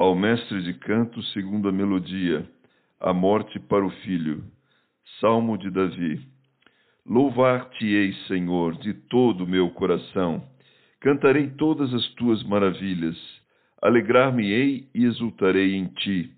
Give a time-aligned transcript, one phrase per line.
[0.00, 2.48] ao mestre de canto segundo a melodia,
[2.98, 4.42] a morte para o filho.
[5.20, 6.26] Salmo de Davi.
[7.04, 10.42] Louvar-te-ei, Senhor, de todo o meu coração.
[11.00, 13.14] Cantarei todas as tuas maravilhas.
[13.82, 16.30] Alegrar-me-ei e exultarei em ti.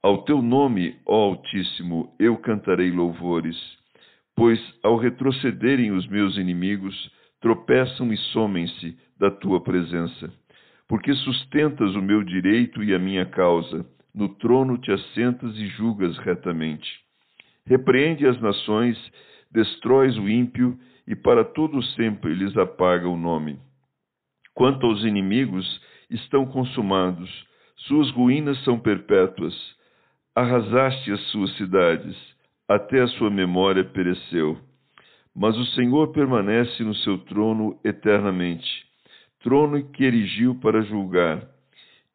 [0.00, 3.56] Ao teu nome, ó Altíssimo, eu cantarei louvores.
[4.36, 10.32] Pois, ao retrocederem os meus inimigos, tropeçam e somem-se da tua presença
[10.88, 13.84] porque sustentas o meu direito e a minha causa,
[14.14, 16.88] no trono te assentas e julgas retamente.
[17.66, 18.96] Repreende as nações,
[19.52, 23.58] destróis o ímpio, e para todo sempre lhes apaga o nome.
[24.54, 27.30] Quanto aos inimigos, estão consumados,
[27.76, 29.54] suas ruínas são perpétuas.
[30.34, 32.16] Arrasaste as suas cidades,
[32.66, 34.58] até a sua memória pereceu.
[35.34, 38.87] Mas o Senhor permanece no seu trono eternamente
[39.40, 41.46] trono que erigiu para julgar.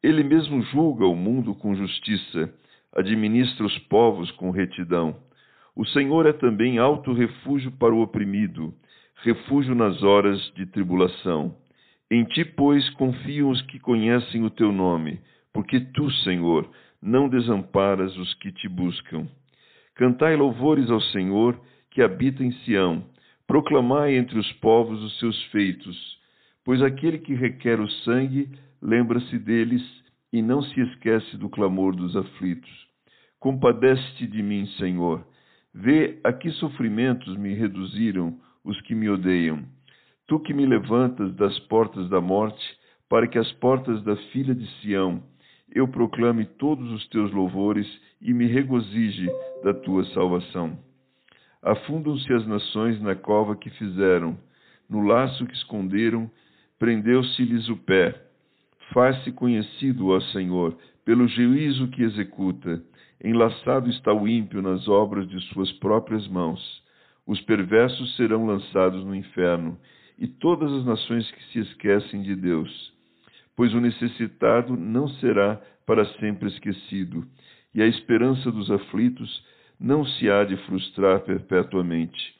[0.02, 2.52] Ele mesmo julga o mundo com justiça,
[2.94, 5.16] administra os povos com retidão.
[5.74, 8.74] O Senhor é também alto refúgio para o oprimido,
[9.22, 11.56] refúgio nas horas de tribulação.
[12.10, 15.18] Em ti, pois, confiam os que conhecem o teu nome,
[15.52, 16.70] porque tu, Senhor,
[17.02, 19.26] não desamparas os que te buscam.
[19.94, 21.58] Cantai louvores ao Senhor,
[21.90, 23.04] que habita em Sião.
[23.46, 26.23] Proclamai entre os povos os seus feitos
[26.64, 28.48] Pois aquele que requer o sangue
[28.80, 29.82] lembra-se deles
[30.32, 32.70] e não se esquece do clamor dos aflitos.
[33.38, 35.26] Compadece-te de mim, Senhor.
[35.72, 39.62] Vê a que sofrimentos me reduziram os que me odeiam.
[40.26, 42.64] Tu que me levantas das portas da morte,
[43.08, 45.22] para que as portas da filha de Sião
[45.74, 47.86] eu proclame todos os teus louvores
[48.20, 49.26] e me regozije
[49.62, 50.78] da tua salvação.
[51.60, 54.38] Afundam-se as nações na cova que fizeram,
[54.88, 56.30] no laço que esconderam
[56.78, 58.14] prendeu-se-lhes o pé.
[58.92, 62.82] Faz-se conhecido, ó Senhor, pelo juízo que executa.
[63.22, 66.60] Enlaçado está o ímpio nas obras de suas próprias mãos.
[67.26, 69.78] Os perversos serão lançados no inferno,
[70.18, 72.92] e todas as nações que se esquecem de Deus.
[73.56, 77.26] Pois o necessitado não será para sempre esquecido,
[77.74, 79.44] e a esperança dos aflitos
[79.80, 82.34] não se há de frustrar perpetuamente.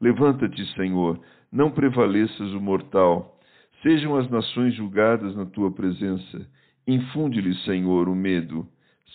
[0.00, 1.20] Levanta-te, Senhor,
[1.52, 3.39] não prevaleças o mortal
[3.82, 6.46] Sejam as nações julgadas na tua presença.
[6.86, 8.68] Infunde-lhes, Senhor, o medo.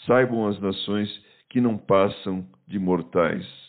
[0.06, 1.10] Saibam as nações
[1.50, 3.65] que não passam de mortais.